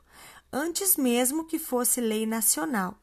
antes 0.50 0.96
mesmo 0.96 1.44
que 1.44 1.58
fosse 1.58 2.00
lei 2.00 2.24
nacional. 2.24 2.98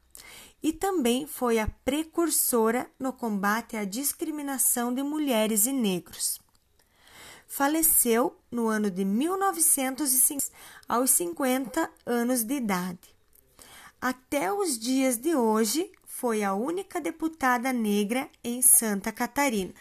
E 0.64 0.74
também 0.74 1.28
foi 1.28 1.60
a 1.60 1.68
precursora 1.86 2.90
no 2.98 3.14
combate 3.14 3.78
à 3.78 3.86
discriminação 3.86 4.92
de 4.92 5.04
mulheres 5.04 5.68
e 5.68 5.72
negros. 5.72 6.42
Faleceu 7.48 8.36
no 8.50 8.68
ano 8.68 8.90
de 8.90 9.06
1950, 9.06 10.52
aos 10.90 11.12
50 11.12 11.88
anos 12.04 12.44
de 12.44 12.56
idade. 12.56 13.16
Até 14.02 14.52
os 14.52 14.80
dias 14.80 15.18
de 15.20 15.36
hoje, 15.36 15.92
foi 16.22 16.44
a 16.44 16.54
única 16.54 17.02
deputada 17.02 17.74
negra 17.74 18.30
em 18.44 18.62
Santa 18.62 19.12
Catarina. 19.12 19.74